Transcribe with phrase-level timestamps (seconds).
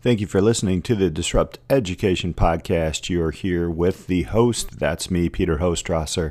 [0.00, 3.08] Thank you for listening to the Disrupt Education Podcast.
[3.08, 4.78] You're here with the host.
[4.78, 6.30] That's me, Peter Hostrawser.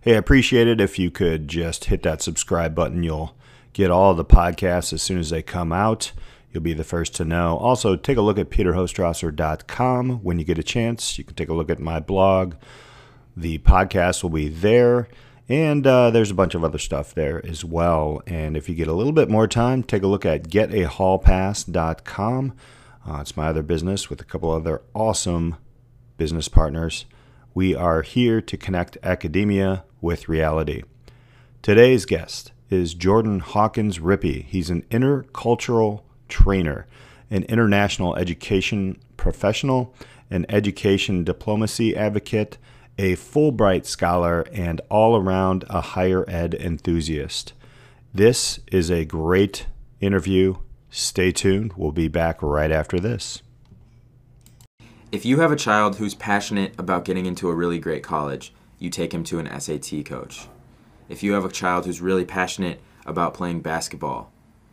[0.00, 3.02] Hey, I appreciate it if you could just hit that subscribe button.
[3.02, 3.36] You'll
[3.74, 6.12] get all the podcasts as soon as they come out.
[6.52, 7.58] You'll be the first to know.
[7.58, 11.18] Also, take a look at peterhostrawser.com when you get a chance.
[11.18, 12.54] You can take a look at my blog.
[13.36, 15.08] The podcast will be there.
[15.50, 18.22] And uh, there's a bunch of other stuff there as well.
[18.26, 22.54] And if you get a little bit more time, take a look at getahallpass.com.
[23.06, 25.56] Uh, it's my other business with a couple other awesome
[26.16, 27.04] business partners.
[27.52, 30.82] We are here to connect academia with reality.
[31.62, 34.44] Today's guest is Jordyn Hawkins Rippey.
[34.44, 36.86] He's an intercultural trainer,
[37.28, 39.94] an international education professional,
[40.30, 42.56] an education diplomacy advocate,
[42.98, 47.52] a Fulbright scholar, and all around a higher ed enthusiast.
[48.14, 49.66] This is a great
[50.00, 50.56] interview
[50.94, 51.72] Stay tuned.
[51.74, 53.42] We'll be back right after this.
[55.10, 58.90] If you have a child who's passionate about getting into a really great college, you
[58.90, 60.48] take him to an SAT coach.
[61.08, 64.30] If you have a child who's really passionate about playing basketball,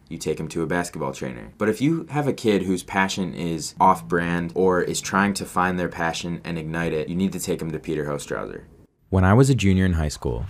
[0.10, 1.54] you take him to a basketball trainer.
[1.58, 5.46] But if you have a kid whose passion is off brand or is trying to
[5.46, 8.64] find their passion and ignite it, you need to take him to Peter Hostrawser.
[9.10, 10.46] When I was a junior in high school,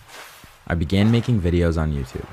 [0.65, 2.25] I began making videos on YouTube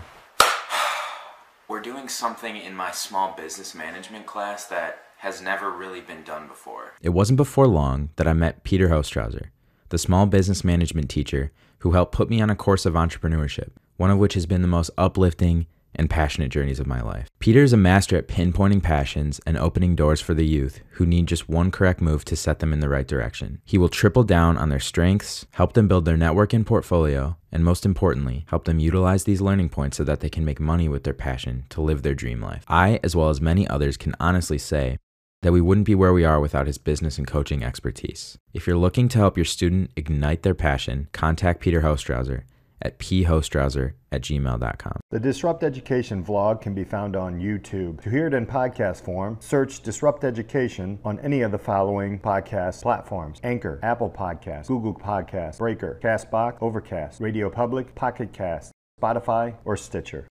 [2.06, 6.92] doing something in my small business management class that has never really been done before.
[7.02, 9.46] It wasn't before long that I met Peter Hostrawser,
[9.88, 14.12] the small business management teacher who helped put me on a course of entrepreneurship, one
[14.12, 17.28] of which has been the most uplifting and passionate journeys of my life.
[17.38, 21.26] Peter is a master at pinpointing passions and opening doors for the youth who need
[21.26, 23.60] just one correct move to set them in the right direction.
[23.64, 27.64] He will triple down on their strengths, help them build their network and portfolio, and
[27.64, 31.04] most importantly, help them utilize these learning points so that they can make money with
[31.04, 32.64] their passion to live their dream life.
[32.68, 34.98] I, as well as many others, can honestly say
[35.42, 38.38] that we wouldn't be where we are without his business and coaching expertise.
[38.52, 42.42] If you're looking to help your student ignite their passion, contact Peter Hostrawser
[42.82, 45.00] at phostrawser at gmail.com.
[45.10, 48.00] The Disrupt Education vlog can be found on YouTube.
[48.02, 52.82] To hear it in podcast form, search Disrupt Education on any of the following podcast
[52.82, 59.76] platforms Anchor, Apple Podcasts, Google Podcasts, Breaker, Castbox, Overcast, Radio Public, Pocket Cast, Spotify, or
[59.76, 60.26] Stitcher.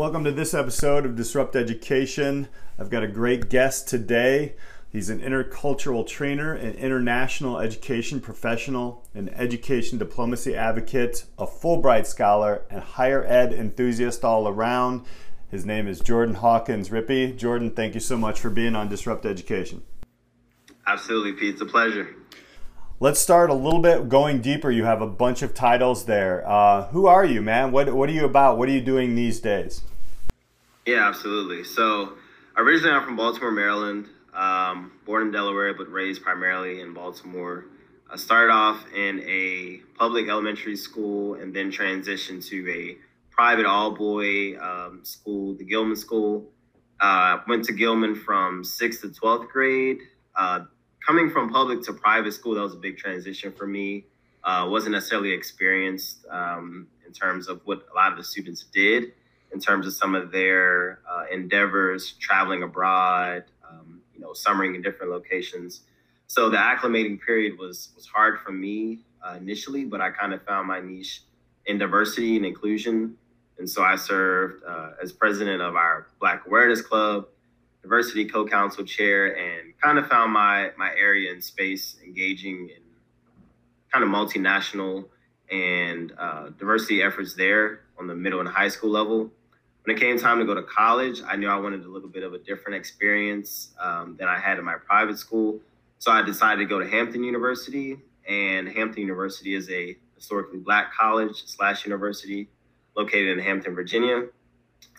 [0.00, 2.48] Welcome to this episode of Disrupt Education.
[2.78, 4.54] I've got a great guest today.
[4.90, 12.62] He's an intercultural trainer, an international education professional, an education diplomacy advocate, a Fulbright scholar,
[12.70, 15.04] and higher ed enthusiast all around.
[15.50, 17.38] His name is Jordyn Hawkins Rippey.
[17.38, 19.82] Jordyn, thank you so much for being on Disrupt Education.
[20.86, 21.52] Absolutely, Pete.
[21.52, 22.16] It's a pleasure.
[23.00, 24.70] Let's start a little bit going deeper.
[24.70, 26.42] You have a bunch of titles there.
[26.48, 27.70] Uh, who are you, man?
[27.70, 28.56] What, what are you about?
[28.56, 29.82] What are you doing these days?
[30.86, 31.64] Yeah, absolutely.
[31.64, 32.14] So
[32.56, 34.06] originally I'm from Baltimore, Maryland.
[34.32, 37.66] Um, born in Delaware, but raised primarily in Baltimore.
[38.10, 42.96] I started off in a public elementary school and then transitioned to a
[43.30, 46.48] private all boy um, school, the Gilman School.
[47.00, 49.98] Uh, went to Gilman from sixth to 12th grade.
[50.34, 50.60] Uh,
[51.06, 54.06] coming from public to private school, that was a big transition for me.
[54.44, 59.12] Uh, wasn't necessarily experienced um, in terms of what a lot of the students did
[59.52, 64.82] in terms of some of their uh, endeavors, traveling abroad, um, you know, summering in
[64.82, 65.82] different locations.
[66.26, 70.42] So the acclimating period was was hard for me uh, initially, but I kind of
[70.44, 71.22] found my niche
[71.66, 73.16] in diversity and inclusion.
[73.58, 77.26] And so I served uh, as president of our Black Awareness Club,
[77.82, 82.82] diversity co-council chair, and kind of found my my area and space engaging in
[83.92, 85.06] kind of multinational
[85.50, 89.32] and uh, diversity efforts there on the middle and high school level
[89.84, 92.22] when it came time to go to college, I knew I wanted a little bit
[92.22, 95.60] of a different experience um, than I had in my private school.
[95.98, 97.98] So I decided to go to Hampton University,
[98.28, 102.48] and Hampton University is a historically black college slash university
[102.96, 104.24] located in Hampton, Virginia.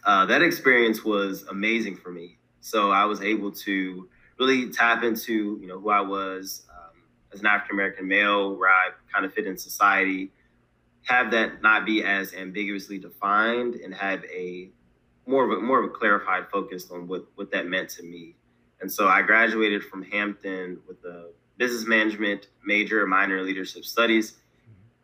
[0.03, 2.37] Uh, that experience was amazing for me.
[2.61, 4.07] So I was able to
[4.39, 7.03] really tap into you know who I was um,
[7.33, 10.31] as an African American male, where I kind of fit in society,
[11.03, 14.69] have that not be as ambiguously defined and have a
[15.25, 18.35] more of a more of a clarified focus on what what that meant to me.
[18.81, 24.37] And so I graduated from Hampton with a business management major, minor in leadership studies.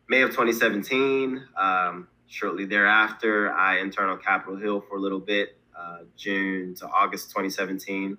[0.08, 1.44] May of 2017.
[1.56, 6.86] Um, shortly thereafter, I interned on Capitol Hill for a little bit, uh, June to
[6.88, 8.16] August 2017.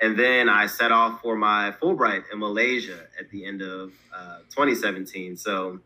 [0.00, 4.38] And then I set off for my Fulbright in Malaysia at the end of uh,
[4.50, 5.36] 2017.
[5.36, 5.80] So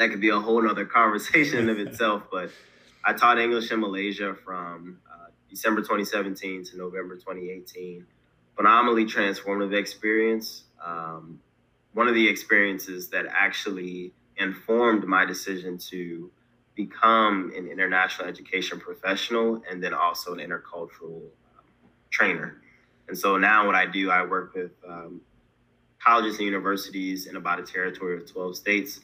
[0.00, 2.22] that could be a whole nother conversation of itself.
[2.32, 2.50] But
[3.04, 8.06] I taught English in Malaysia from uh, December 2017 to November 2018.
[8.56, 10.64] Phenomenally transformative experience.
[10.84, 11.38] Um,
[11.92, 16.30] one of the experiences that actually informed my decision to
[16.74, 21.20] become an international education professional and then also an intercultural
[21.58, 21.64] um,
[22.10, 22.62] trainer.
[23.08, 25.20] And so now what I do, I work with um,
[26.02, 29.00] colleges and universities in about a territory of 12 states,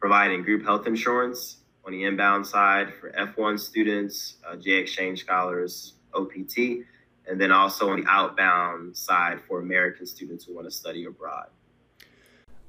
[0.00, 5.94] providing group health insurance on the inbound side for F1 students, uh, J exchange scholars,
[6.14, 6.84] OPT,
[7.26, 11.46] and then also on the outbound side for American students who want to study abroad.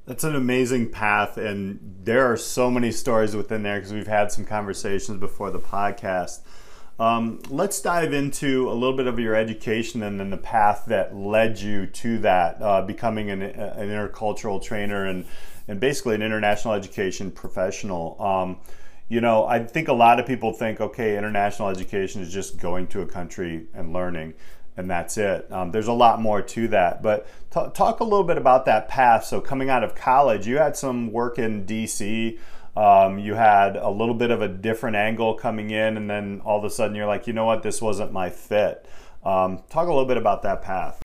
[0.06, 4.32] That's an amazing path, and there are so many stories within there because we've had
[4.32, 6.40] some conversations before the podcast.
[7.00, 11.16] Um, let's dive into a little bit of your education and then the path that
[11.16, 15.26] led you to that, uh, becoming an, an, intercultural trainer and,
[15.70, 18.22] and basically an international education professional.
[18.22, 18.58] Um,
[19.08, 22.88] you know, I think a lot of people think, okay, international education is just going
[22.88, 24.34] to a country and learning
[24.80, 25.52] and that's it.
[25.52, 27.04] Um, there's a lot more to that.
[27.04, 29.26] But t- talk a little bit about that path.
[29.26, 32.40] So, coming out of college, you had some work in DC.
[32.78, 36.58] Um, you had a little bit of a different angle coming in, and then all
[36.58, 38.88] of a sudden you're like, you know what, this wasn't my fit.
[39.26, 41.02] Um, talk a little bit about that path.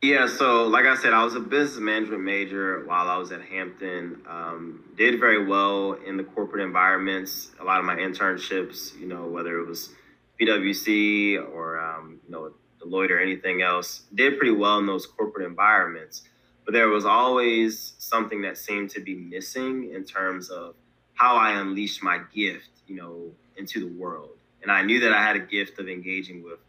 [0.00, 3.42] Yeah, so like I said, I was a business management major while I was at
[3.42, 4.22] Hampton.
[4.28, 7.50] Um, did very well in the corporate environments.
[7.58, 9.90] A lot of my internships, you know, whether it was
[10.40, 15.44] PwC or um, you know Deloitte or anything else, did pretty well in those corporate
[15.44, 16.22] environments.
[16.64, 20.76] But there was always something that seemed to be missing in terms of
[21.14, 24.30] how I unleashed my gift, you know, into the world.
[24.62, 26.60] And I knew that I had a gift of engaging with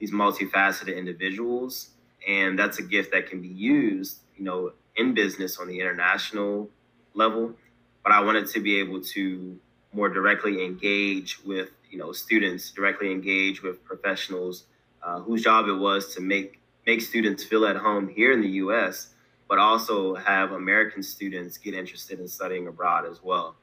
[0.00, 1.90] these multifaceted individuals,
[2.26, 6.68] and that's a gift that can be used, you know, in business on the international
[7.14, 7.54] level.
[8.02, 9.58] But I wanted to be able to
[9.92, 14.64] more directly engage with you know students directly engage with professionals
[15.02, 18.48] uh, whose job it was to make make students feel at home here in the
[18.48, 19.10] U.S.,
[19.48, 23.54] but also have American students get interested in studying abroad as well.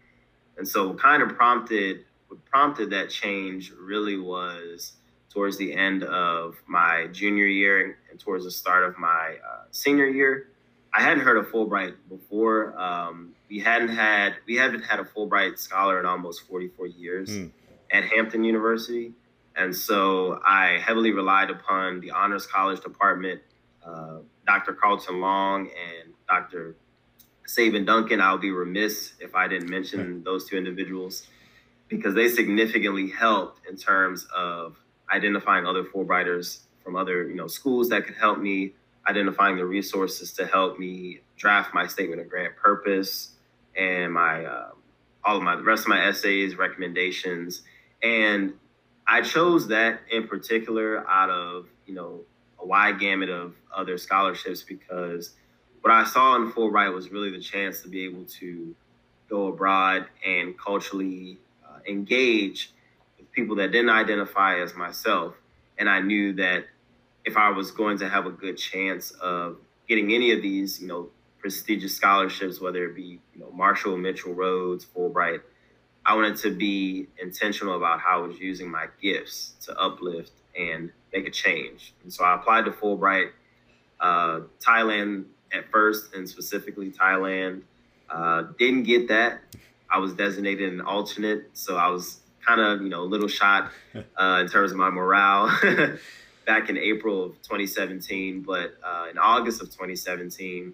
[0.58, 4.94] And so, kind of prompted what prompted that change really was
[5.30, 10.08] towards the end of my junior year and towards the start of my uh, senior
[10.08, 10.50] year.
[10.94, 12.80] I hadn't heard of Fulbright before.
[12.80, 17.30] Um, we hadn't had we haven't had a Fulbright scholar in almost 44 years.
[17.30, 17.52] Mm
[17.92, 19.14] at Hampton University.
[19.56, 23.42] And so I heavily relied upon the Honors College Department,
[23.86, 24.74] uh, Dr.
[24.74, 26.76] Carlton Long and Dr.
[27.46, 28.22] Sabin Duncan.
[28.22, 31.28] I'll be remiss if I didn't mention those two individuals
[31.88, 34.78] because they significantly helped in terms of
[35.12, 38.74] identifying other Fulbrighters from other you know schools that could help me,
[39.08, 43.34] identifying the resources to help me draft my statement of grant purpose
[43.76, 44.70] and my uh,
[45.24, 47.64] all of my the rest of my essays, recommendations,
[48.04, 48.54] and
[49.10, 52.22] I chose that in particular out of, you know,
[52.62, 55.32] a wide gamut of other scholarships because
[55.82, 58.76] what I saw in Fulbright was really the chance to be able to
[59.28, 62.72] go abroad and culturally uh, engage
[63.32, 65.36] people that didn't identify as myself.
[65.78, 66.66] And I knew that
[67.26, 70.88] if I was going to have a good chance of getting any of these, you
[70.88, 71.10] know,
[71.40, 75.42] prestigious scholarships, whether it be, you know, Marshall, Mitchell Rhodes, Fulbright,
[76.06, 80.92] I wanted to be intentional about how I was using my gifts to uplift and
[81.14, 81.94] make a change.
[82.04, 83.32] And so I applied to Fulbright,
[84.00, 87.62] uh, Thailand at first, and specifically Thailand.
[88.10, 89.42] Uh, didn't get that.
[89.92, 93.72] I was designated an alternate, so I was kind of you know a little shot
[93.96, 95.48] uh, in terms of my morale
[96.46, 98.42] back in April of 2017.
[98.42, 100.74] But uh, in August of 2017,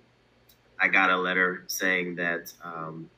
[0.80, 3.10] I got a letter saying that um,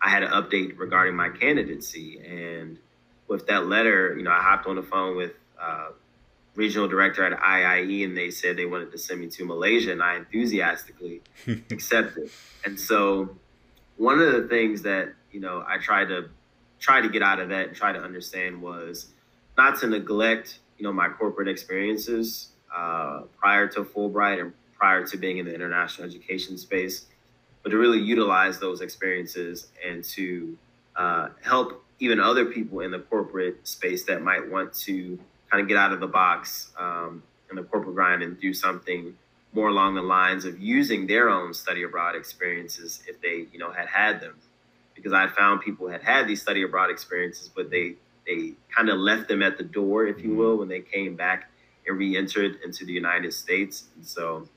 [0.00, 2.20] I had an update regarding my candidacy.
[2.26, 2.78] And
[3.28, 5.88] with that letter, you know, I hopped on the phone with uh,
[6.54, 10.02] regional director at IIE, and they said they wanted to send me to Malaysia, and
[10.02, 11.22] I enthusiastically
[11.70, 12.30] accepted.
[12.64, 13.36] And so,
[13.96, 16.30] one of the things that you know I tried to
[16.80, 19.06] try to get out of that and try to understand was
[19.56, 25.16] not to neglect you know my corporate experiences uh, prior to Fulbright and prior to
[25.16, 27.06] being in the international education space
[27.62, 30.56] but to really utilize those experiences and to
[30.96, 35.18] uh, help even other people in the corporate space that might want to
[35.50, 39.14] kind of get out of the box um, in the corporate grind and do something
[39.52, 43.70] more along the lines of using their own study abroad experiences if they you know
[43.70, 44.34] had had them
[45.02, 47.94] because i found people had had these study abroad experiences but they
[48.26, 50.38] they kind of left them at the door if you mm-hmm.
[50.38, 51.50] will when they came back
[51.86, 53.84] and re-entered into the United States.
[53.96, 54.48] And so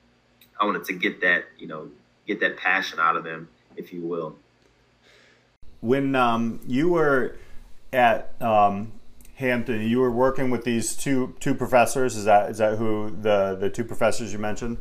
[0.60, 1.90] I wanted to get that, you know,
[2.28, 4.36] get that passion out of them, if you will.
[5.82, 7.36] When um, you were
[7.92, 8.94] at um,
[9.36, 12.16] Hampton, you were working with these two two professors.
[12.16, 14.78] Is that is that who the the two professors you mentioned?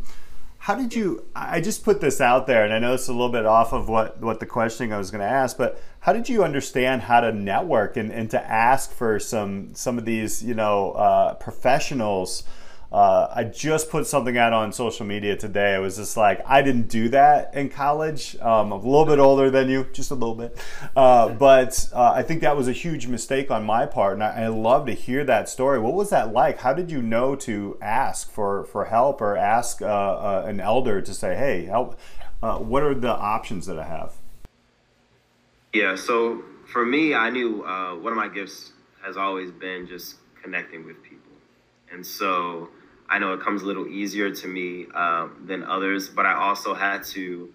[0.62, 1.25] How did you?
[1.35, 3.88] I just put this out there, and I know it's a little bit off of
[3.88, 7.19] what what the questioning I was going to ask, but how did you understand how
[7.19, 12.45] to network and, and to ask for some some of these you know uh, professionals?
[12.93, 15.75] Uh, I just put something out on social media today.
[15.75, 18.37] It was just like I didn't do that in college.
[18.37, 20.59] Um, I'm a little bit older than you, just a little bit,
[20.95, 24.43] uh, but uh, I think that was a huge mistake on my part, and I,
[24.43, 25.79] I, love to hear that story.
[25.79, 26.59] What was that like?
[26.59, 31.01] How did you know to ask for for help or ask uh, uh, an elder
[31.01, 31.99] to say, "Hey, help"?
[32.43, 34.17] Uh, what are the options that I have?
[35.73, 38.73] Yeah, so for me, I knew one of my gifts
[39.03, 41.33] has always been just connecting with people,
[41.91, 42.69] and so
[43.12, 46.73] I know it comes a little easier to me um, than others, but I also
[46.73, 47.52] had to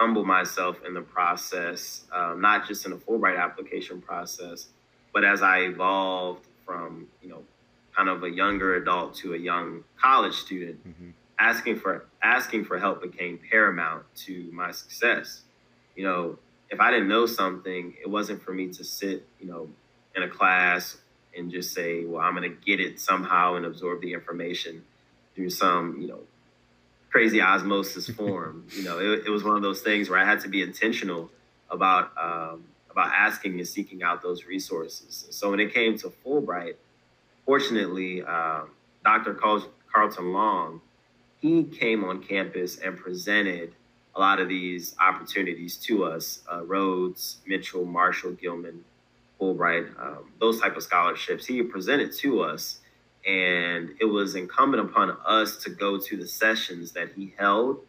[0.00, 4.68] humble myself in the process, um, not just in the Fulbright application process,
[5.12, 7.42] but as I evolved from, you know,
[7.94, 11.10] kind of a younger adult to a young college student, mm-hmm.
[11.38, 15.42] asking for asking for help became paramount to my success.
[15.94, 16.38] You know,
[16.70, 19.68] if I didn't know something, it wasn't for me to sit, you know,
[20.14, 20.96] in a class
[21.36, 24.84] and just say, well, I'm going to get it somehow and absorb the information
[25.34, 26.20] through some, you know,
[27.10, 28.64] crazy osmosis form.
[28.70, 31.30] you know, it, it, was one of those things where I had to be intentional
[31.70, 35.26] about um, about asking and seeking out those resources.
[35.30, 36.76] So when it came to Fulbright,
[37.44, 38.62] fortunately, uh,
[39.04, 39.34] Dr.
[39.34, 40.80] Carlton Long,
[41.38, 43.72] he came on campus and presented
[44.14, 48.84] a lot of these opportunities to us: uh, Rhodes, Mitchell, Marshall, Gilman,
[49.40, 51.46] Fulbright, um, those type of scholarships.
[51.46, 52.80] He presented to us,
[53.26, 57.80] and it was incumbent upon us to go to the sessions that he held,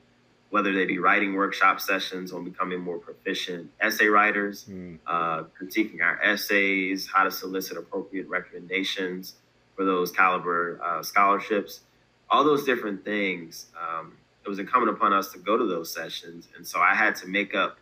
[0.50, 4.98] whether they be writing workshop sessions on becoming more proficient essay writers, mm.
[5.06, 9.36] uh, critiquing our essays, how to solicit appropriate recommendations
[9.75, 11.82] for those caliber uh, scholarships,
[12.30, 13.68] all those different things.
[13.80, 14.13] Um,
[14.46, 17.27] it was incumbent upon us to go to those sessions, and so I had to
[17.27, 17.77] make up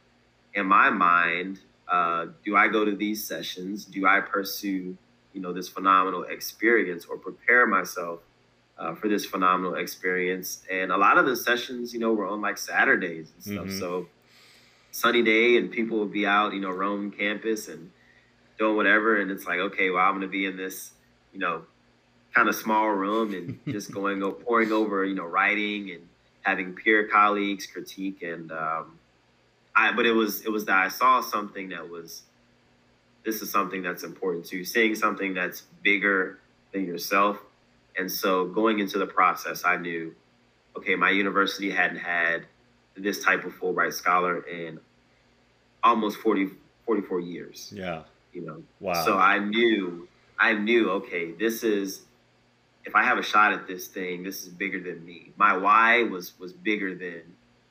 [0.55, 3.85] in my mind uh, do I go to these sessions?
[3.85, 4.97] Do I pursue,
[5.33, 8.19] you know, this phenomenal experience or prepare myself
[8.77, 10.63] uh, for this phenomenal experience?
[10.71, 13.67] And a lot of the sessions, you know, were on like Saturdays and stuff.
[13.67, 13.79] Mm-hmm.
[13.79, 14.07] So
[14.91, 17.91] sunny day and people would be out, you know, roaming campus and
[18.57, 19.19] doing whatever.
[19.19, 20.91] And it's like, okay, well, I'm going to be in this,
[21.33, 21.63] you know,
[22.33, 26.07] kind of small room and just going, pouring over, you know, writing and
[26.41, 28.97] having peer colleagues critique and, um,
[29.75, 32.23] I but it was it was that I saw something that was
[33.25, 36.39] this is something that's important to you, seeing something that's bigger
[36.71, 37.39] than yourself.
[37.97, 40.13] And so going into the process, I knew,
[40.77, 42.45] okay, my university hadn't had
[42.95, 44.79] this type of Fulbright scholar in
[45.83, 46.49] almost 40,
[46.85, 47.73] 44 years.
[47.75, 48.03] Yeah.
[48.31, 49.05] You know, wow.
[49.05, 52.01] So I knew, I knew, okay, this is,
[52.83, 55.31] if I have a shot at this thing, this is bigger than me.
[55.37, 57.21] My why was, was bigger than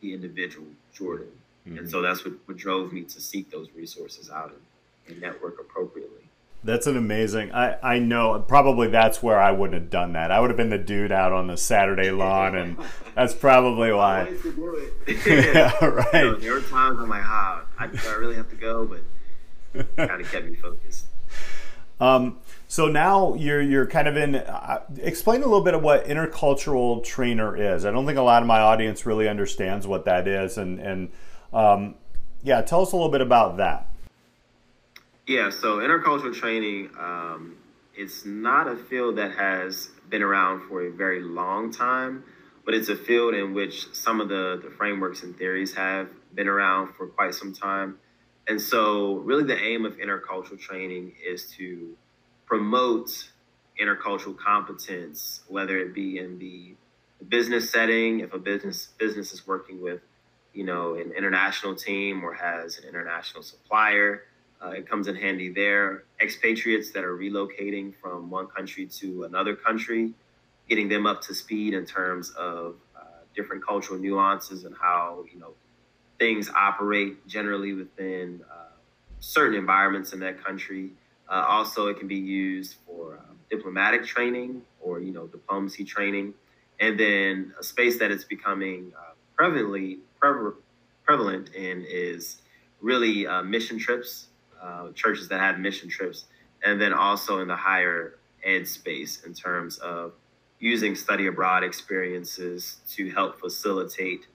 [0.00, 0.66] the individual
[0.98, 1.28] Jordyn.
[1.66, 1.78] Mm-hmm.
[1.78, 4.60] And so that's what, what drove me to seek those resources out and,
[5.08, 6.24] and network appropriately.
[6.64, 7.52] That's an amazing.
[7.52, 10.30] I, I know probably that's where I wouldn't have done that.
[10.30, 12.78] I would have been the dude out on the Saturday lawn, and
[13.14, 14.34] that's probably why.
[15.26, 16.14] yeah, right.
[16.14, 19.96] You know, there were times I'm like, ah, I, I really have to go, but
[19.96, 21.04] kind of kept me focused.
[22.00, 24.36] Um, so now you're you're kind of in.
[24.36, 27.84] Uh, explain a little bit of what intercultural trainer is.
[27.84, 31.12] I don't think a lot of my audience really understands what that is, and and
[31.54, 31.94] um,
[32.42, 33.86] yeah, tell us a little bit about that.
[35.26, 37.56] Yeah, so intercultural training, um,
[37.94, 42.24] it's not a field that has been around for a very long time,
[42.64, 46.48] but it's a field in which some of the, the frameworks and theories have been
[46.48, 47.98] around for quite some time.
[48.46, 51.96] And so, really, the aim of intercultural training is to
[52.44, 53.30] promote
[53.80, 56.74] intercultural competence, whether it be in the
[57.28, 60.00] business setting, if a business business is working with
[60.54, 64.22] you know, an international team or has an international supplier.
[64.64, 66.04] Uh, it comes in handy there.
[66.20, 70.12] Expatriates that are relocating from one country to another country,
[70.68, 73.00] getting them up to speed in terms of uh,
[73.34, 75.52] different cultural nuances and how, you know,
[76.18, 78.68] things operate generally within uh,
[79.18, 80.90] certain environments in that country.
[81.28, 86.32] Uh, also, it can be used for um, diplomatic training or, you know, diplomacy training.
[86.80, 89.98] And then a space that it's becoming uh, prevalently
[91.04, 92.38] prevalent in is
[92.80, 94.28] really uh, mission trips,
[94.62, 96.24] uh, churches that have mission trips,
[96.62, 98.14] and then also in the higher
[98.44, 100.12] ed space in terms of
[100.58, 104.26] using study abroad experiences to help facilitate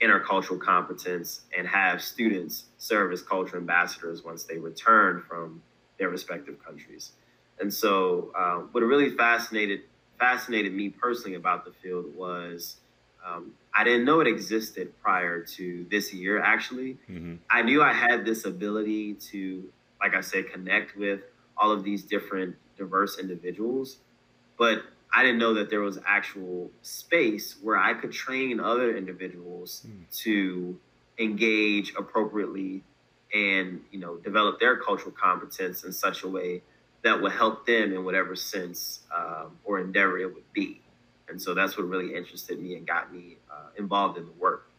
[0.00, 5.62] intercultural competence and have students serve as culture ambassadors once they return from
[5.98, 7.12] their respective countries.
[7.60, 9.82] And so, uh, what really fascinated
[10.18, 12.76] fascinated me personally about the field was
[13.26, 16.40] um, I didn't know it existed prior to this year.
[16.40, 17.36] Actually, mm-hmm.
[17.50, 19.64] I knew I had this ability to,
[20.00, 21.20] like I said, connect with
[21.56, 23.98] all of these different diverse individuals,
[24.58, 29.86] but I didn't know that there was actual space where I could train other individuals
[29.86, 30.18] mm.
[30.22, 30.78] to
[31.18, 32.82] engage appropriately
[33.32, 36.62] and you know develop their cultural competence in such a way
[37.02, 40.80] that would help them in whatever sense um, or endeavor it would be.
[41.34, 44.70] And so that's what really interested me and got me uh, involved in the work.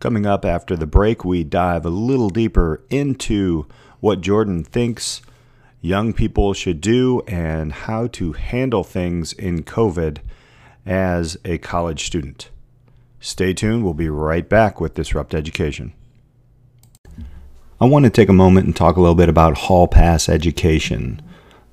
[0.00, 3.68] Coming up after the break, we dive a little deeper into
[4.00, 5.22] what Jordyn thinks
[5.80, 10.18] young people should do and how to handle things in COVID
[10.84, 12.50] as a college student.
[13.22, 15.92] Stay tuned, we'll be right back with Disrupt Education.
[17.78, 21.20] I want to take a moment and talk a little bit about Hall Pass Education.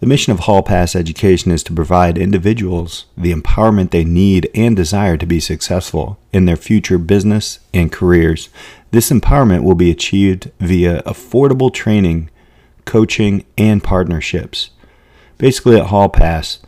[0.01, 4.75] The mission of Hall Pass Education is to provide individuals the empowerment they need and
[4.75, 8.50] desire to be successful in their future business and careers.
[8.92, 12.30] This empowerment will be achieved via affordable training,
[12.84, 14.72] coaching, and partnerships.
[15.38, 16.60] Basically, at Hall Pass,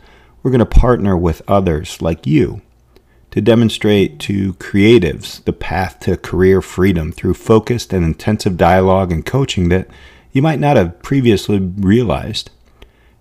[0.42, 2.62] we're going to partner with others like you
[3.30, 9.24] to demonstrate to creatives the path to career freedom through focused and intensive dialogue and
[9.24, 9.86] coaching that
[10.32, 12.50] you might not have previously realized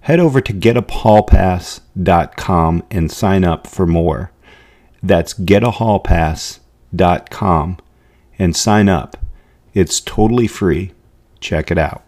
[0.01, 4.31] head over to getahallpass.com and sign up for more.
[5.03, 7.77] That's getahallpass.com
[8.39, 9.17] and sign up.
[9.73, 10.93] It's totally free.
[11.39, 12.03] Check it out.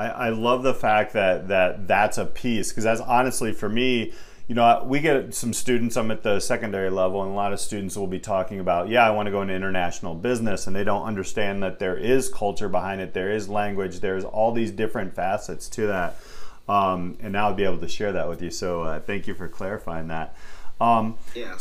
[0.00, 4.12] I, I love the fact that, that that's a piece because that's honestly for me
[4.50, 7.60] you know, we get some students, I'm at the secondary level, and a lot of
[7.60, 10.82] students will be talking about, yeah, I want to go into international business, and they
[10.82, 15.14] don't understand that there is culture behind it, there is language, there's all these different
[15.14, 16.16] facets to that.
[16.68, 18.50] Um, and now I'll be able to share that with you.
[18.50, 20.34] So uh, thank you for clarifying that.
[20.80, 21.56] Um, yeah.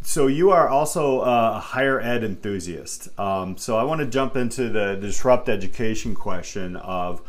[0.00, 3.10] So you are also a higher ed enthusiast.
[3.20, 7.20] Um, so I want to jump into the disrupt education question of,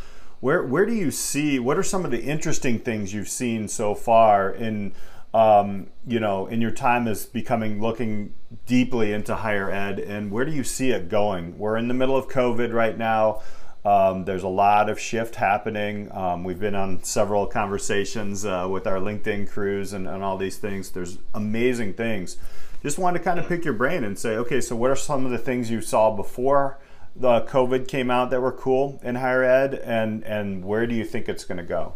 [0.42, 3.96] where where do you see what are some of the interesting things you've seen so
[3.96, 4.92] far in
[5.34, 8.34] um, you know in your time as becoming looking
[8.66, 11.58] deeply into higher ed and where do you see it going?
[11.58, 13.42] We're in the middle of COVID right now.
[13.84, 16.12] Um, there's a lot of shift happening.
[16.12, 20.58] Um, we've been on several conversations uh, with our LinkedIn crews and, and all these
[20.58, 20.92] things.
[20.92, 22.38] There's amazing things.
[22.84, 25.26] Just wanted to kind of pick your brain and say, okay, so what are some
[25.26, 26.78] of the things you saw before
[27.16, 31.06] the COVID came out that were cool in higher ed, and and where do you
[31.06, 31.94] think it's going to go?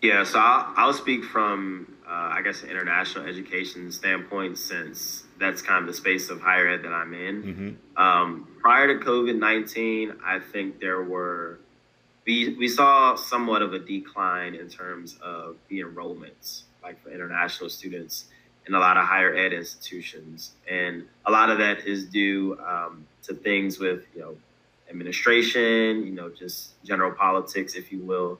[0.00, 5.60] Yeah, so I'll, I'll speak from uh, I guess an international education standpoint, since that's
[5.60, 7.42] kind of the space of higher ed that I'm in.
[7.42, 8.02] Mm-hmm.
[8.02, 11.58] Um, prior to COVID nineteen, I think there were
[12.26, 17.68] we we saw somewhat of a decline in terms of the enrollments, like for international
[17.68, 18.26] students
[18.68, 20.52] in a lot of higher ed institutions.
[20.70, 24.36] And a lot of that is due um, to things with, you know,
[24.90, 28.38] administration, you know, just general politics, if you will,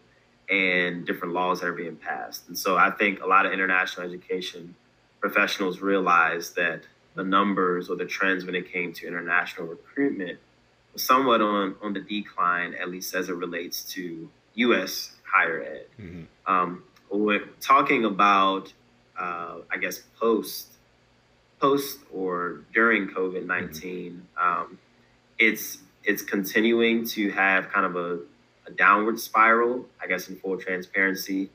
[0.50, 2.46] and different laws that are being passed.
[2.48, 4.74] And so I think a lot of international education
[5.20, 6.82] professionals realize that
[7.14, 10.38] the numbers or the trends when it came to international recruitment
[10.92, 15.16] was somewhat on, on the decline, at least as it relates to U.S.
[15.24, 15.86] higher ed.
[16.00, 16.52] Mm-hmm.
[16.52, 18.72] Um, we're talking about
[19.18, 20.68] uh, I guess post
[21.60, 24.62] post or during COVID 19 mm-hmm.
[24.62, 24.78] um,
[25.38, 28.20] it's it's continuing to have kind of a,
[28.66, 29.86] a downward spiral.
[30.02, 31.50] I guess in full transparency,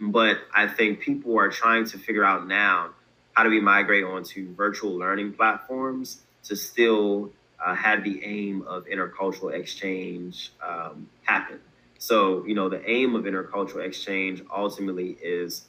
[0.00, 2.90] but I think people are trying to figure out now
[3.34, 7.30] how do we migrate onto virtual learning platforms to still
[7.64, 11.60] uh, have the aim of intercultural exchange um, happen.
[11.98, 15.66] So, you know, the aim of intercultural exchange ultimately is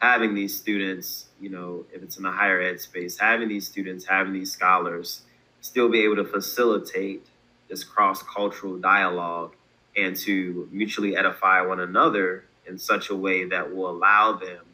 [0.00, 4.04] having these students, you know, if it's in the higher ed space, having these students,
[4.06, 5.22] having these scholars
[5.60, 7.26] still be able to facilitate
[7.68, 9.54] this cross cultural dialogue
[9.96, 14.64] and to mutually edify one another in such a way that will allow them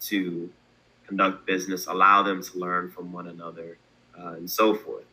[0.00, 0.50] to
[1.06, 3.78] conduct business, allow them to learn from one another,
[4.18, 5.04] uh, and so forth.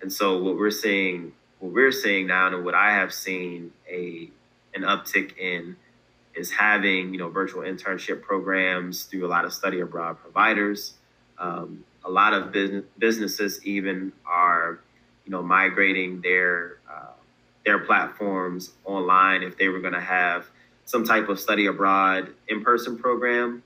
[0.00, 4.30] And so, what we're seeing what we're seeing now and what I have seen a
[4.74, 5.76] an uptick in
[6.40, 10.94] is having you know virtual internship programs through a lot of study abroad providers.
[11.38, 14.80] Um, a lot of business businesses even are
[15.24, 17.12] you know migrating their uh,
[17.64, 20.46] their platforms online if they were going to have
[20.84, 23.62] some type of study abroad in person program.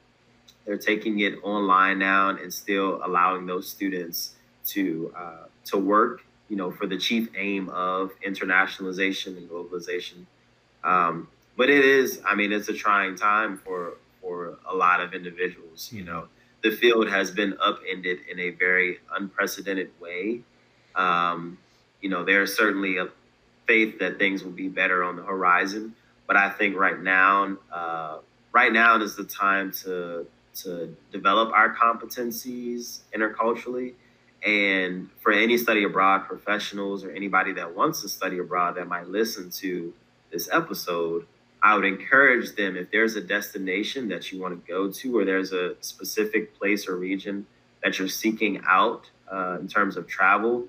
[0.67, 4.35] They're taking it online now and still allowing those students
[4.69, 10.27] to uh, to work you know, for the chief aim of internationalization and globalization.
[10.83, 15.13] Um, but it is, I mean, it's a trying time for for a lot of
[15.15, 15.91] individuals.
[15.93, 16.29] You know,
[16.63, 20.41] the field has been upended in a very unprecedented way.
[20.95, 21.59] Um,
[22.01, 23.09] you know, there's certainly a
[23.67, 25.95] faith that things will be better on the horizon,
[26.27, 28.19] but I think right now, uh,
[28.53, 30.27] right now is the time to
[30.63, 33.95] to develop our competencies interculturally
[34.45, 39.09] and for any study abroad professionals or anybody that wants to study abroad that might
[39.09, 39.93] listen to
[40.31, 41.27] this episode,
[41.65, 45.25] I would encourage them if there's a destination that you want to go to or
[45.25, 47.47] there's a specific place or region
[47.83, 50.67] that you're seeking out uh, in terms of travel,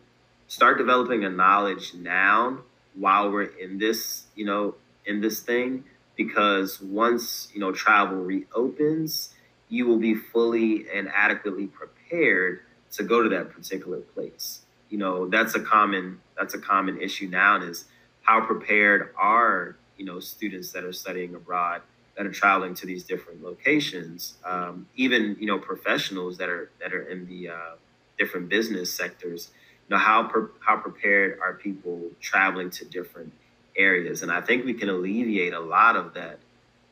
[0.47, 2.59] start developing a knowledge now
[2.93, 5.83] while we're in this, you know, in this thing
[6.15, 9.33] because once, you know, travel reopens,
[9.67, 12.61] you will be fully and adequately prepared
[12.93, 14.61] to go to that particular place.
[14.89, 17.83] You know, that's a common that's a common issue now is
[18.21, 21.81] how prepared are you know students that are studying abroad
[22.17, 26.93] that are traveling to these different locations, um, even you know professionals that are that
[26.93, 27.75] are in the uh,
[28.17, 29.51] different business sectors.
[29.89, 33.31] You know how pre- how prepared are people traveling to different
[33.77, 36.39] areas, and I think we can alleviate a lot of that,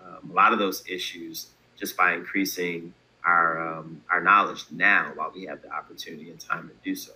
[0.01, 2.93] um, a lot of those issues just by increasing
[3.25, 7.13] our um, our knowledge now while we have the opportunity and time to do so.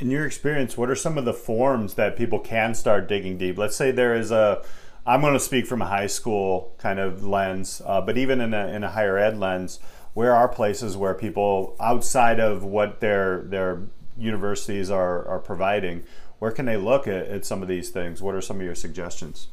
[0.00, 3.56] In your experience, what are some of the forms that people can start digging deep?
[3.56, 4.64] Let's say there is a
[5.06, 8.54] I'm going to speak from a high school kind of lens, uh, but even in
[8.54, 9.78] a, in a higher ed lens,
[10.14, 13.82] where are places where people outside of what their their
[14.16, 16.04] universities are, are providing,
[16.38, 18.22] where can they look at, at some of these things?
[18.22, 19.48] What are some of your suggestions?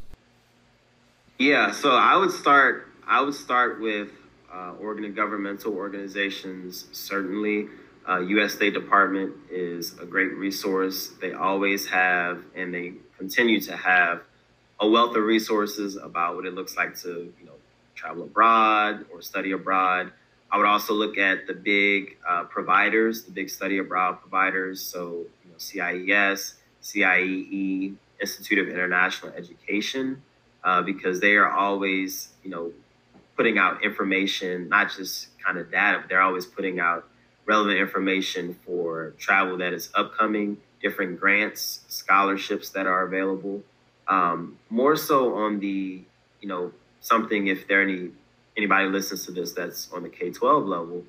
[1.38, 4.10] Yeah, so I would start I would start with
[4.52, 7.68] uh, organ governmental organizations, certainly.
[8.08, 8.54] Uh, U.S.
[8.54, 11.12] State Department is a great resource.
[11.22, 14.22] They always have, and they continue to have,
[14.82, 17.54] a wealth of resources about what it looks like to, you know,
[17.94, 20.12] travel abroad or study abroad.
[20.52, 24.82] I would also look at the big uh, providers, the big study abroad providers.
[24.82, 30.22] So, you know, CIES, CIEE, Institute of International Education,
[30.64, 32.72] uh, because they are always, you know,
[33.38, 37.08] putting out information, not just kind of data, but they're always putting out
[37.46, 43.62] relevant information for travel that is upcoming, different grants, scholarships that are available.
[44.08, 46.04] Um, more so on the,
[46.42, 48.10] you know, something if there any
[48.58, 51.04] anybody listens to this that's on the K twelve level,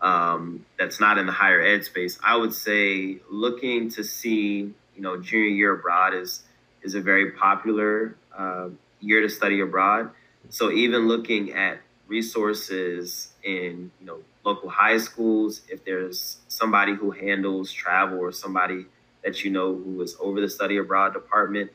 [0.00, 5.02] um, that's not in the higher ed space, I would say looking to see, you
[5.02, 6.42] know, junior year abroad is
[6.82, 8.68] is a very popular uh,
[9.00, 10.10] year to study abroad.
[10.50, 17.10] So even looking at resources in you know local high schools, if there's somebody who
[17.10, 18.84] handles travel or somebody
[19.24, 21.70] that you know who is over the study abroad department,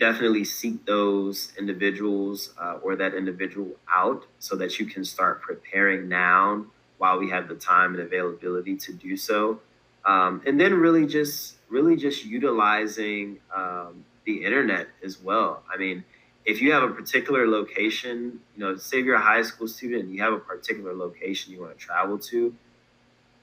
[0.00, 6.08] definitely seek those individuals uh, or that individual out so that you can start preparing
[6.08, 6.64] now
[6.98, 9.60] while we have the time and availability to do so.
[10.04, 15.62] Um, and then really just really just utilizing um, the internet as well.
[15.72, 16.04] I mean,
[16.46, 20.14] if you have a particular location, you know, say you're a high school student and
[20.14, 22.54] you have a particular location you want to travel to,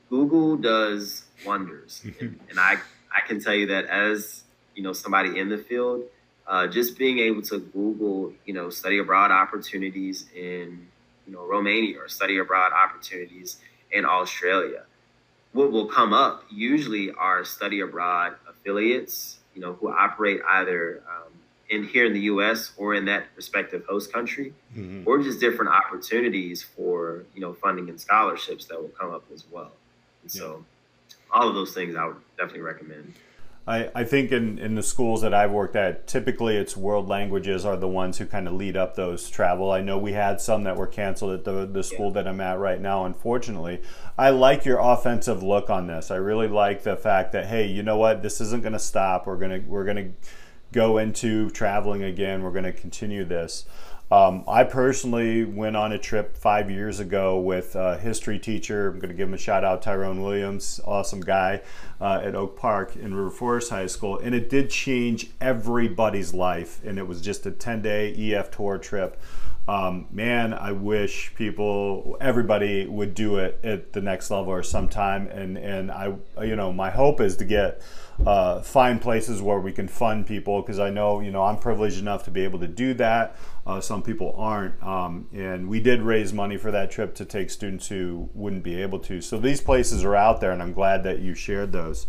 [0.09, 2.01] Google does wonders.
[2.21, 2.77] and, and, I,
[3.13, 6.03] I can tell you that as, you know, somebody in the field,
[6.47, 10.87] uh, just being able to Google, you know, study abroad opportunities in,
[11.27, 13.57] you know, Romania or study abroad opportunities
[13.91, 14.83] in Australia.
[15.51, 21.33] What will come up usually are study abroad affiliates, you know, who operate either um,
[21.73, 22.71] in here in the U.S.
[22.77, 25.03] or in that respective host country, mm-hmm.
[25.07, 29.43] or just different opportunities for you know funding and scholarships that will come up as
[29.51, 29.71] well.
[30.21, 30.41] And yeah.
[30.41, 30.65] so,
[31.31, 33.13] all of those things I would definitely recommend.
[33.65, 37.63] I, I think in, in the schools that I've worked at, typically it's world languages
[37.63, 39.71] are the ones who kind of lead up those travel.
[39.71, 42.15] I know we had some that were canceled at the, the school yeah.
[42.15, 43.81] that I'm at right now, unfortunately.
[44.17, 46.11] I like your offensive look on this.
[46.11, 49.27] I really like the fact that, hey, you know what, this isn't going to stop.
[49.27, 50.29] We're going to, we're going to,
[50.73, 52.43] go into traveling again.
[52.43, 53.65] We're going to continue this.
[54.11, 58.89] Um, I personally went on a trip five years ago with a history teacher.
[58.89, 61.61] I'm going to give him a shout out, Tyrone Williams, awesome guy
[61.99, 64.19] uh, at Oak Park in River Forest High School.
[64.19, 66.79] And it did change everybody's life.
[66.85, 69.19] And it was just a 10 day EF tour trip.
[69.67, 75.27] Um, man, I wish people, everybody would do it at the next level or sometime.
[75.27, 77.81] And, and I, you know, my hope is to get
[78.25, 81.99] uh, find places where we can fund people because I know you know I'm privileged
[81.99, 83.35] enough to be able to do that.
[83.65, 87.49] Uh, some people aren't, um, and we did raise money for that trip to take
[87.49, 89.21] students who wouldn't be able to.
[89.21, 92.05] So these places are out there, and I'm glad that you shared those.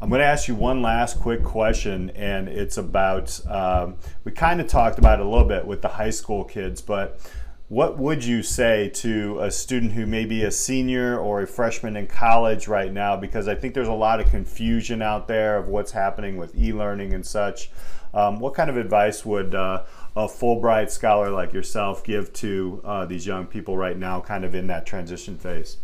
[0.00, 4.60] I'm going to ask you one last quick question, and it's about um, we kind
[4.60, 7.20] of talked about it a little bit with the high school kids, but
[7.72, 11.96] what would you say to a student who may be a senior or a freshman
[11.96, 13.16] in college right now?
[13.16, 17.14] Because I think there's a lot of confusion out there of what's happening with e-learning
[17.14, 17.70] and such.
[18.12, 23.06] Um, what kind of advice would uh, a Fulbright scholar like yourself give to uh,
[23.06, 25.78] these young people right now, kind of in that transition phase?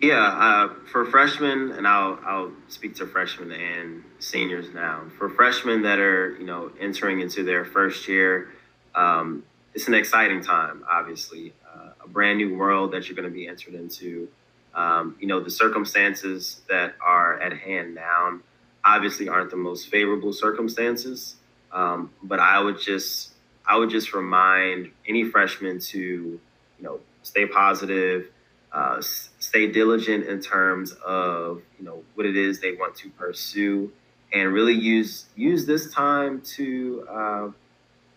[0.00, 5.02] Yeah, uh, for freshmen, and I'll I'll speak to freshmen and seniors now.
[5.18, 8.50] For freshmen that are you know entering into their first year,
[8.94, 9.42] um,
[9.74, 13.46] it's an exciting time, obviously, uh, a brand new world that you're going to be
[13.46, 14.28] entered into.
[14.74, 18.40] Um, you know, the circumstances that are at hand now
[18.84, 21.36] obviously aren't the most favorable circumstances.
[21.72, 23.32] Um, but I would just,
[23.66, 26.40] I would just remind any freshman to, you
[26.80, 28.28] know, stay positive,
[28.72, 33.92] uh, stay diligent in terms of, you know, what it is they want to pursue,
[34.32, 37.48] and really use use this time to uh,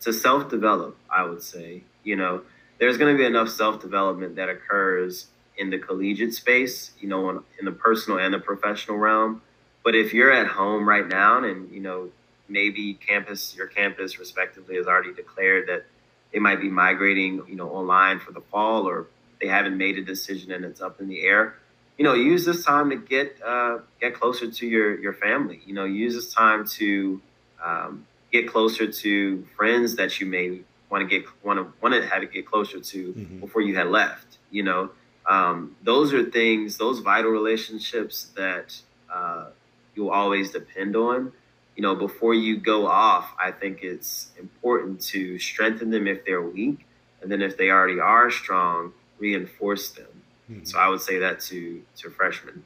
[0.01, 1.83] to self develop, I would say.
[2.03, 2.41] You know,
[2.79, 7.29] there's going to be enough self development that occurs in the collegiate space, you know,
[7.29, 9.41] in, in the personal and the professional realm.
[9.83, 12.09] But if you're at home right now and, you know,
[12.47, 15.85] maybe campus, your campus respectively has already declared that
[16.33, 19.07] they might be migrating, you know, online for the fall or
[19.41, 21.55] they haven't made a decision and it's up in the air.
[21.97, 25.61] You know, use this time to get uh, get closer to your your family.
[25.65, 27.21] You know, use this time to
[27.63, 32.07] um, get closer to friends that you may want to get want to want to
[32.07, 33.39] have to get closer to mm-hmm.
[33.39, 34.37] before you had left.
[34.49, 34.89] You know,
[35.25, 38.75] um, those are things, those vital relationships that
[39.13, 39.47] uh,
[39.95, 41.31] you'll always depend on.
[41.75, 46.41] You know, before you go off, I think it's important to strengthen them if they're
[46.41, 46.85] weak,
[47.21, 50.07] and then if they already are strong, reinforce them.
[50.51, 50.65] Mm-hmm.
[50.65, 52.63] So I would say that to to freshmen.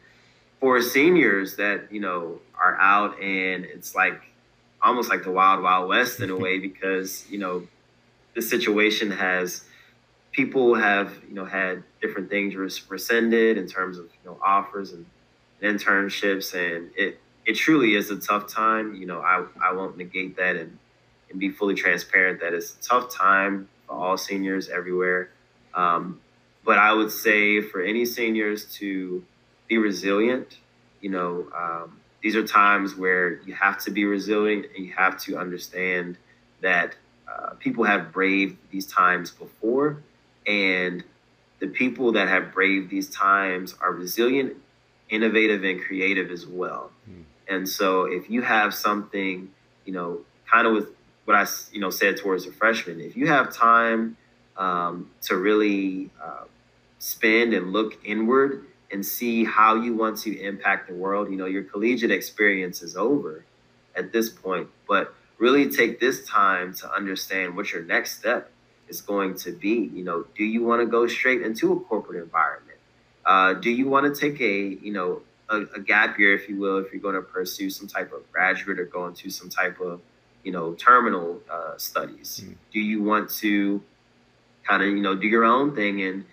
[0.60, 4.22] For seniors that you know are out and it's like
[4.86, 7.68] almost like the wild wild west in a way because you know
[8.36, 9.64] the situation has
[10.32, 14.92] people have you know had different things res- rescinded in terms of you know offers
[14.92, 15.06] and,
[15.62, 19.98] and internships and it it truly is a tough time you know i i won't
[19.98, 20.78] negate that and
[21.30, 25.30] and be fully transparent that it's a tough time for all seniors everywhere.
[25.74, 26.22] Um,
[26.64, 29.24] but i would say for any seniors to
[29.68, 30.58] be resilient
[31.02, 35.16] you know um, these are times where you have to be resilient and you have
[35.16, 36.18] to understand
[36.60, 36.96] that
[37.32, 40.02] uh, people have braved these times before
[40.48, 41.04] and
[41.60, 44.54] the people that have braved these times are resilient
[45.08, 47.22] innovative and creative as well mm.
[47.48, 49.48] and so if you have something
[49.86, 50.20] you know
[50.52, 50.88] kind of with
[51.26, 54.18] what i you know said towards the freshman if you have time
[54.58, 56.46] um, to really uh,
[56.98, 61.30] spend and look inward and see how you want to impact the world.
[61.30, 63.46] You know, your collegiate experience is over
[63.96, 68.52] at this point, but really take this time to understand what your next step
[68.88, 69.90] is going to be.
[69.94, 72.78] You know, do you want to go straight into a corporate environment?
[73.26, 76.58] Uh, do you want to take a, you know, a, a, gap year, if you
[76.60, 79.80] will, if you're going to pursue some type of graduate or go into some type
[79.80, 80.00] of,
[80.44, 82.44] you know, terminal uh, studies?
[82.44, 82.56] Mm.
[82.72, 83.82] Do you want to
[84.68, 86.26] kind of, you know, do your own thing and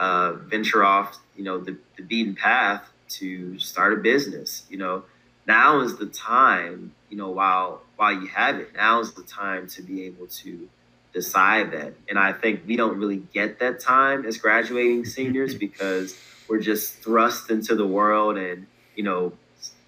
[0.00, 4.64] uh, venture off, you know, the, the beaten path to start a business.
[4.70, 5.04] You know,
[5.46, 9.68] now is the time, you know, while while you have it, now is the time
[9.68, 10.68] to be able to
[11.12, 11.92] decide that.
[12.08, 16.94] And I think we don't really get that time as graduating seniors because we're just
[17.02, 19.34] thrust into the world and, you know,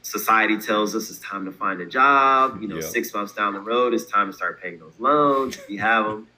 [0.03, 2.61] society tells us it's time to find a job.
[2.61, 2.85] You know, yep.
[2.85, 6.05] six months down the road, it's time to start paying those loans if you have
[6.05, 6.29] them.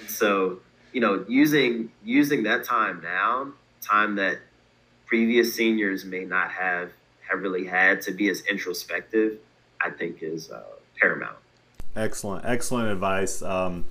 [0.00, 0.58] And so
[0.94, 3.52] you know, using using that time now,
[3.82, 4.38] time that
[5.04, 6.92] previous seniors may not have
[7.30, 9.38] have really had to be as introspective,
[9.80, 10.62] I think is uh,
[10.98, 11.36] paramount.
[11.94, 13.42] Excellent, excellent advice.
[13.42, 13.84] Um,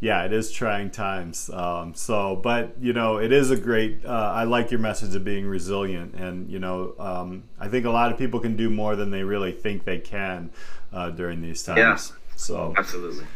[0.00, 1.50] yeah, it is trying times.
[1.50, 4.04] Um, so, but you know, it is a great.
[4.04, 7.90] Uh, I like your message of being resilient, and you know, um, I think a
[7.90, 10.50] lot of people can do more than they really think they can.
[10.92, 11.78] uh, during these times.
[11.78, 12.16] Yeah.
[12.36, 13.26] So, Absolutely.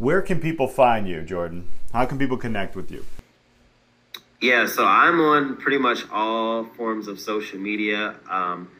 [0.00, 1.64] Where can people find you, Jordyn?
[1.92, 3.04] How can people connect with you?
[4.40, 8.14] Yeah, so I'm on pretty much all forms of social media.
[8.30, 8.70] Um,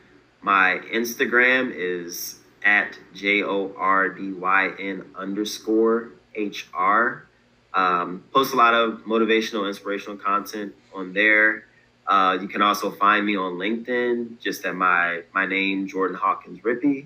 [0.41, 7.27] my Instagram is at J O R D Y N underscore H R.
[7.75, 11.67] Um, post a lot of motivational, inspirational content on there.
[12.07, 16.61] Uh, you can also find me on LinkedIn, just at my my name, Jordyn Hawkins
[16.61, 17.05] Rippey.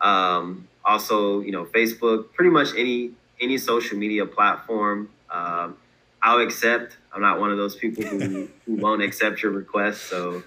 [0.00, 5.10] Um, also, you know, Facebook, pretty much any any social media platform.
[5.30, 5.76] Um,
[6.22, 6.98] I'll accept.
[7.12, 10.02] I'm not one of those people who, who won't accept your request.
[10.02, 10.42] So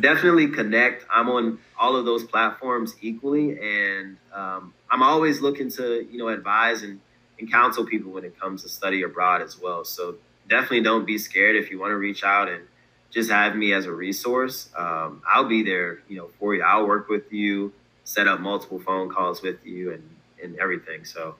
[0.00, 1.04] definitely connect.
[1.12, 6.28] I'm on all of those platforms equally, and um, I'm always looking to you know
[6.28, 7.00] advise and,
[7.38, 9.84] and counsel people when it comes to study abroad as well.
[9.84, 10.16] So
[10.48, 12.62] definitely don't be scared if you want to reach out and
[13.10, 14.70] just have me as a resource.
[14.76, 16.62] Um, I'll be there, you know, for you.
[16.62, 17.72] I'll work with you,
[18.04, 20.02] set up multiple phone calls with you, and
[20.42, 21.04] and everything.
[21.04, 21.34] So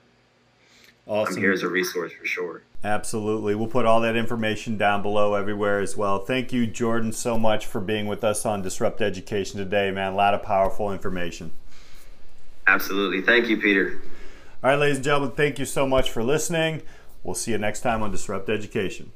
[1.09, 1.37] Awesome.
[1.37, 2.61] I'm here as a resource for sure.
[2.83, 3.55] Absolutely.
[3.55, 6.19] We'll put all that information down below everywhere as well.
[6.19, 10.13] Thank you, Jordyn, so much for being with us on Disrupt Education today, man.
[10.13, 11.51] A lot of powerful information.
[12.67, 13.21] Absolutely.
[13.21, 13.99] Thank you, Peter.
[14.63, 16.83] All right, ladies and gentlemen, thank you so much for listening.
[17.23, 19.11] We'll see you next time on Disrupt Education.